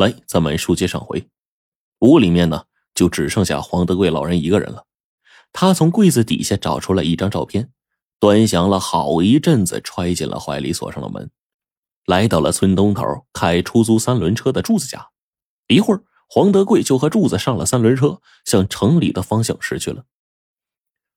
[0.00, 1.28] 来，咱们书接上回，
[1.98, 2.64] 屋里面呢
[2.94, 4.86] 就只剩下黄德贵老人一个人了。
[5.52, 7.70] 他从柜子底下找出了一张照片，
[8.18, 11.30] 端详了好一阵子，揣进了怀里，锁上了门，
[12.06, 15.10] 来到了村东头开出租三轮车的柱子家。
[15.68, 20.06] 一会儿，黄德贵就和柱子上了三轮车，向城里的方向驶去了。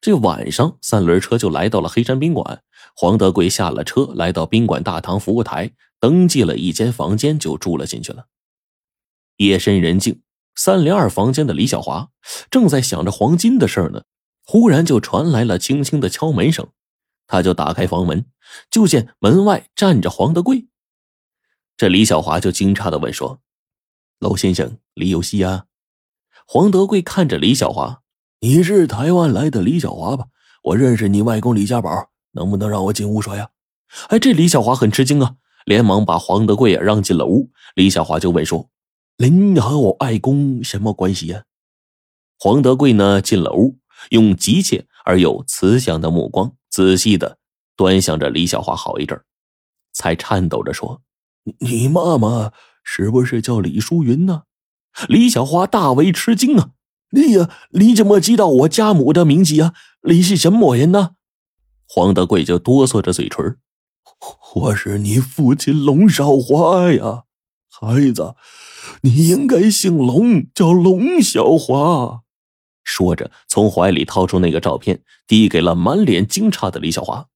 [0.00, 2.64] 这晚上，三轮车就来到了黑山宾馆。
[2.96, 5.70] 黄德贵下了车，来到宾馆大堂服务台，
[6.00, 8.26] 登记了一间房间，就住了进去了。
[9.36, 10.22] 夜深人静，
[10.54, 12.10] 三零二房间的李小华
[12.50, 14.04] 正在想着黄金的事儿呢，
[14.44, 16.68] 忽然就传来了轻轻的敲门声。
[17.26, 18.26] 他就打开房门，
[18.70, 20.68] 就见门外站着黄德贵。
[21.76, 23.40] 这李小华就惊诧的问说
[24.20, 25.64] ：“娄先生，李有希啊？”
[26.46, 28.02] 黄德贵看着李小华
[28.40, 30.26] ：“你是台湾来的李小华吧？
[30.62, 33.48] 我认识你外公李家宝，能不能让我进屋说呀？”
[34.08, 37.50] 哎，这李小华很吃惊啊，连忙把黄德贵也让进了屋。
[37.74, 38.70] 李小华就问说。
[39.16, 41.44] 您和我外公什么关系呀？
[42.36, 43.22] 黄德贵呢？
[43.22, 43.78] 进了屋，
[44.10, 47.38] 用急切而又慈祥的目光仔细的
[47.76, 49.22] 端详着李小华好一阵
[49.92, 51.00] 才颤抖着说
[51.60, 52.50] ：“你妈妈
[52.82, 54.42] 是不是叫李淑云呢？”
[55.08, 56.70] 李小华大为吃惊啊！
[57.10, 59.74] 你呀，你怎么知道我家母的名字呀？
[60.08, 61.10] 你是什么人呢？
[61.86, 63.58] 黄德贵就哆嗦着嘴唇
[64.56, 67.22] ：“我是你父亲龙少华呀，
[67.70, 68.34] 孩子。”
[69.02, 72.22] 你应该姓龙，叫龙小华。
[72.82, 77.28] 说着，从怀里掏出那个照片，递给了满脸惊诧的李小华。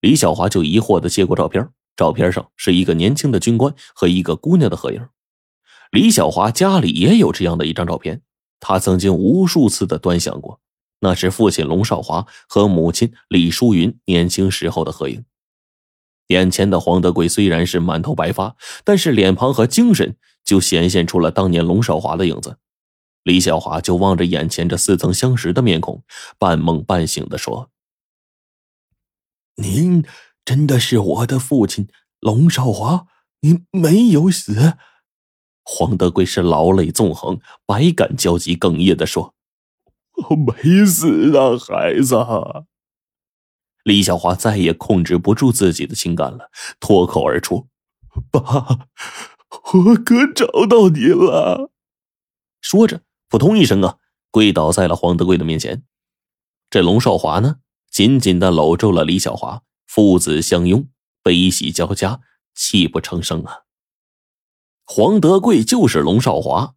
[0.00, 5.08] 李小华就疑惑的接过照片，照片上是一个年轻的军官和一个姑娘的合影。
[5.92, 8.22] 李小华家里也有这样的一张照片，
[8.58, 10.60] 他曾经无数次的端详过，
[11.00, 15.24] 那是父亲龙少华和母亲李淑云年轻时候的合影。
[16.28, 22.58] 眼前的黄德贵虽然是满头白发，但是脸庞和精神就显现出了当年龙少华的影子。
[23.22, 26.02] 李小华就望着眼前这似曾相识的面孔，
[26.38, 27.70] 半梦半醒的说
[29.56, 30.04] ：“您
[30.44, 31.88] 真的是我的父亲
[32.20, 33.06] 龙少华？
[33.40, 34.78] 您没有死？”
[35.62, 39.34] 黄德贵是老泪纵横，百感交集，哽咽的说
[40.30, 42.16] ：“我没死啊，孩子。”
[43.84, 46.50] 李小华再也控制不住自己的情感了，
[46.80, 47.68] 脱口而出
[48.32, 48.88] ：“爸，
[49.72, 51.70] 我哥找到你了。”
[52.60, 53.96] 说着，扑通一声啊，
[54.30, 55.82] 跪倒在了黄德贵的面前。
[56.68, 57.56] 这龙少华呢，
[57.90, 60.88] 紧紧的搂住了李小华，父子相拥，
[61.22, 62.20] 悲喜交加，
[62.54, 63.60] 泣不成声啊。
[64.84, 66.74] 黄德贵就是龙少华，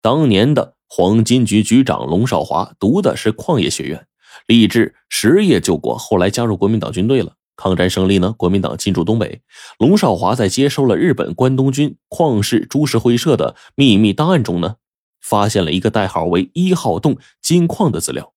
[0.00, 4.06] 当年的黄金局局长龙少华读的是矿业学院。
[4.46, 7.36] 立志实业救国，后来加入国民党军队了。
[7.56, 9.42] 抗战胜利呢，国民党进驻东北。
[9.78, 14.76] 龙少华在接收了日本关东军矿市株式会社的秘密档案中呢，
[15.20, 18.32] 发现了一个代号为一号洞金矿的资料。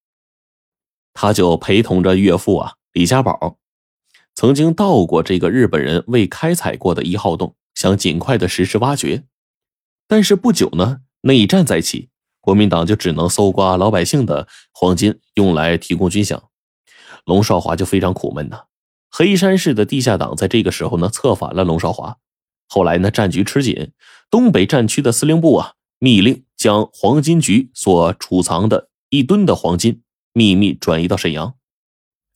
[1.14, 3.58] 他就陪同着岳父啊李家宝，
[4.36, 9.24] 曾经到过这个日本人未开采过的一号洞，想尽快的实施挖掘。
[10.08, 12.10] 但是不久呢，内战再起。
[12.40, 16.44] 国民党就只能搜刮老百姓的黄金，用来提供军饷。
[17.26, 18.62] 龙少华就非常苦闷呐。
[19.18, 22.18] 黑山市的地下党在这个时候呢，策反了龙少华。
[22.68, 23.92] 后来呢，战局吃紧，
[24.30, 31.56] 东北战区的司令部啊，密令将黄金局所储藏的一吨的黄金秘密转移到沈阳。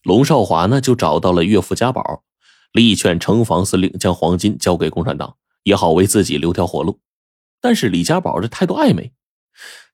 [0.02, 2.24] 龙少华呢，就找到了岳父家宝，
[2.72, 6.98] 力劝城防司令将黄金交给共产党，也好为自己留条活路。
[7.60, 9.12] 但是李家宝这态度暧昧。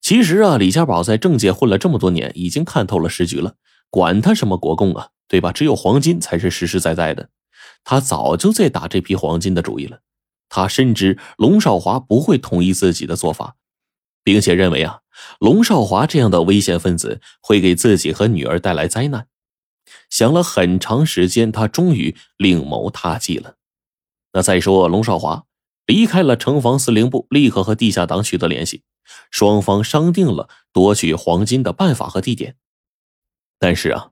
[0.01, 3.57] 其实啊，李家宝在政界混了这么多年，已经看透了时局了。
[3.91, 5.53] 管他什么国共啊，对吧？
[5.53, 7.29] 只有黄金才是实实在在的。
[7.85, 10.01] 他早就在打这批黄金的主意了。
[10.49, 13.57] 他深知龙少华不会同意自己的做法，
[14.25, 15.01] 并且认为啊，
[15.39, 19.29] 龙少华这样的危险分子会给自己和女儿带来灾难。
[20.11, 23.57] 想了很长时间，他终于另谋他计了。
[24.33, 25.45] 那再说，龙少华
[25.87, 28.83] 离开了城防司令部，立刻和地下党取得联系。
[29.31, 32.57] 双方商定了夺取黄金的办法和地点，
[33.59, 34.11] 但是啊，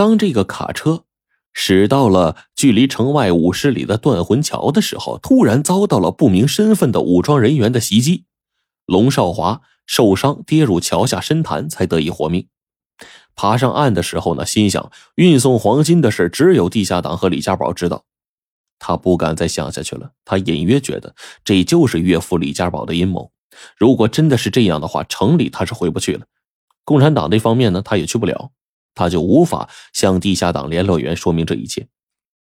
[0.00, 1.04] 当这个卡车
[1.52, 8.24] 驶到了距离城外五十里的断魂桥的时候，突然遭到了不明身份的武装人员的袭击，
[8.86, 12.48] 龙少华受伤跌入桥下深潭，才得以活命。
[13.34, 18.06] 爬上岸的时候呢，心想运送黄金的事只有地下党和李家宝知道，
[18.78, 20.12] 他不敢再想下去了。
[20.24, 21.14] 他隐约觉得
[21.44, 23.32] 这就是岳父李家宝的阴谋。
[23.76, 26.24] 如果真的是这样的话，城里他是回不去了。
[26.86, 28.50] 共产党那方面呢，他也去不了，
[28.94, 31.88] 他就无法向地下党联络员说明这一切。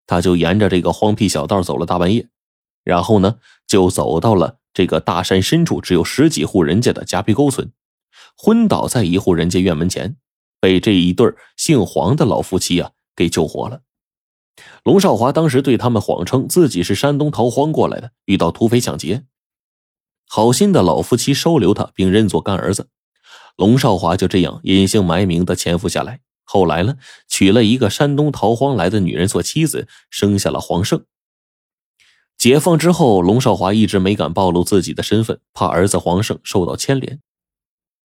[0.06, 2.28] 他就沿着这个荒僻小道走了大半夜，
[2.84, 7.72] 然后呢，就走到了这个大山深处只有十几户人家的夹皮沟村，
[8.36, 10.16] 昏倒在一户人家院门前，
[10.60, 13.80] 被这一对姓黄的老夫妻啊给救活了。
[14.84, 19.24] 龙少华当时对他们谎称自己是山东逃荒过来的，遇到土匪抢劫，
[20.28, 22.88] 好心的老夫妻收留他，并认作干儿子。
[23.56, 26.20] 龙少华就这样隐姓埋名的潜伏下来。
[26.48, 26.96] 后来呢，
[27.28, 31.04] 娶了一个山东逃荒来的女人做妻子，生下了黄胜。
[32.38, 37.20] 解放之后，龙少华一直没敢暴露自己的身份，怕儿子黄胜受到牵连。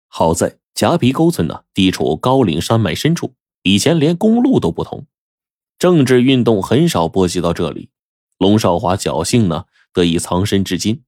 [0.08, 5.06] 好在夹皮沟村呢，地处高岭山脉深处，以前连公路都不通。
[5.78, 7.90] 政治运动很少波及到这里，
[8.38, 11.04] 龙少华侥幸呢得以藏身至今。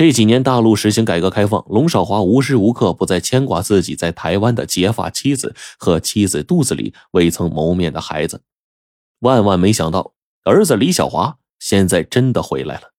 [0.00, 8.42] 这几年大陆实行改革开放，龙少华无时无刻不在牵挂自己在台湾的结发妻子和妻子肚子里未曾谋面的孩子。
[9.18, 10.14] 万万没想到，
[10.44, 12.94] 儿子李小华现在真的回来了。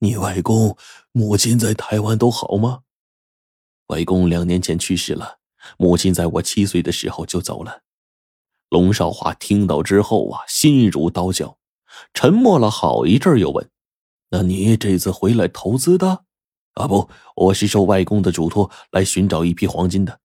[0.00, 0.76] 你外公、
[1.12, 2.80] 母亲在台湾都好吗？
[3.86, 5.38] 外公两年前去世了，
[5.78, 7.82] 母亲在我七岁的时候就走了。
[8.70, 11.58] 龙少华听到之后啊，心如刀绞，
[12.12, 13.70] 沉默了好一阵，又问
[14.34, 16.24] ：“那你这次回来投资的？
[16.72, 20.18] 啊，不，我是受外公的嘱托来寻找一批黄金的。”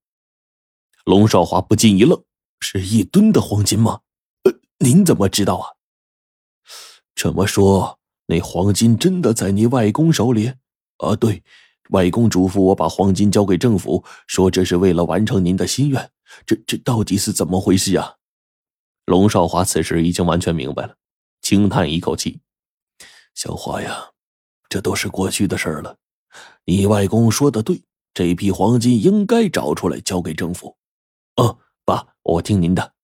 [1.05, 2.19] 龙少华不禁一愣
[2.59, 3.99] ：“是一吨的黄金吗？
[4.45, 5.67] 呃，您怎么知道啊？
[7.13, 10.53] 这么说，那黄金真的在你外公手里？
[10.97, 11.43] 啊，对，
[11.91, 16.09] 外公嘱咐我把黄金交给政府，说这是为了完成您的心愿。
[16.47, 18.15] 这这到底是怎么回事呀？”
[19.05, 20.95] 龙少华此时已经完全明白了，
[21.43, 22.41] 轻叹一口气
[23.39, 24.11] ：“小华呀，
[24.67, 25.95] 这都是过去的事了。
[26.65, 27.81] 你外公说的对，
[28.13, 30.75] 这批黄金应该找出来交给政府。
[31.39, 32.95] ”“哦，爸，我听您的。”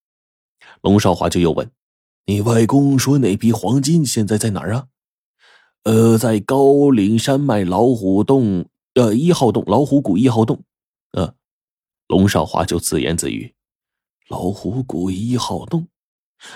[0.83, 1.71] 龙少华就又问
[2.27, 4.89] ：“你外公说那批黄金现在在哪儿啊
[5.83, 8.65] ？”“呃，在高岭山脉老虎洞，
[8.95, 10.61] 呃，一号洞，老虎谷一号洞。
[11.15, 11.33] ”“呃，
[12.07, 13.55] 龙少华就自言自语
[14.27, 15.87] ：“老虎谷一号洞。”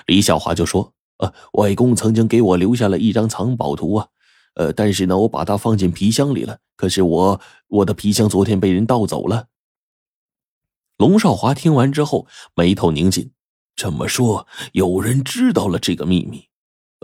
[0.05, 4.07] 李小华就说：“呃，外公曾经给我留下了一张藏宝图啊，
[4.55, 6.57] 呃，但是呢，我把它放进皮箱里了。
[6.75, 9.47] 可是我我的皮箱昨天被人盗走了。”
[10.97, 13.31] 龙少华听完之后，眉头拧紧。
[13.75, 16.45] 这么说，有人知道了这个秘密？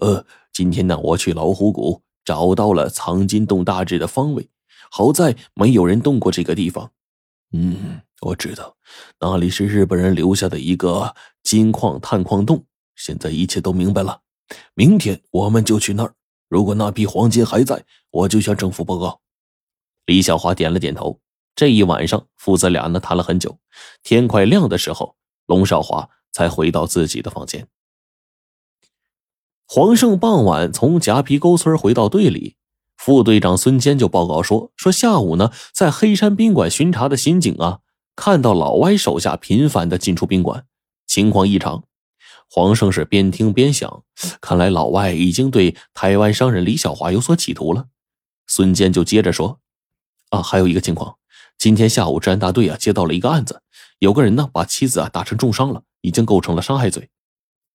[0.02, 4.50] 呃，今天呢，我去老虎谷找到了藏金洞大致的方位，
[4.92, 6.92] 好在没有人动过这个地方。
[7.54, 8.76] 嗯，我知道，
[9.22, 12.66] 那里是日本人留下的一个金矿探矿洞。
[12.96, 14.22] 现在一切都明白了，
[14.74, 16.14] 明天我们就去那儿。
[16.48, 19.22] 如果那批黄金还在，我就向政府报告。
[20.06, 21.20] 李小华点了点头。
[21.56, 23.60] 这一晚上，父子俩呢谈了很久。
[24.04, 25.16] 天快亮的时候，
[25.46, 27.68] 龙少华才回到自己的房间。
[29.66, 32.58] 黄胜傍晚从夹皮沟村回到队里，
[32.98, 37.80] 副队长孙坚就报告说：说下午呢，在黑山宾馆巡查的刑警啊，
[38.16, 40.66] 看到老歪手下频繁的进出宾馆，
[41.08, 41.86] 情况异常。
[42.56, 44.06] 黄胜是边听边想，
[44.40, 47.88] 看来老外已经对台湾商人李小华有所企图了。
[48.48, 49.60] 孙坚就接着说
[50.32, 51.18] ：“啊，还有一个情况，
[51.58, 53.62] 今天下午治安大队啊接到了一个案子，
[54.00, 57.10] 有个人呢把妻子啊打成重伤了，已经构成了伤害罪。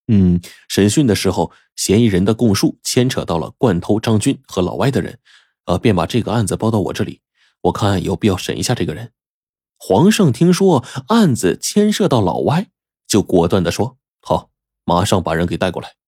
[0.09, 0.41] 嗯，
[0.71, 5.19] 审讯的时候，嫌疑人的供述牵扯到了惯偷张军和老外的人，
[5.67, 7.21] 呃，便把这个案子报到我这里，
[7.65, 9.13] 我看有必要审一下这个人。”
[9.77, 12.71] 黄胜听说案子牵涉到老外，
[13.07, 14.49] 就果断的说：“好。”
[14.91, 16.00] 马上把人给带过来。